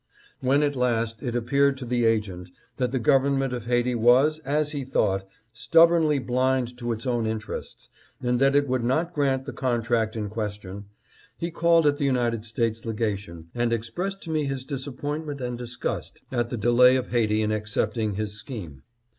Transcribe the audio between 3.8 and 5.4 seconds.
was, as he thought,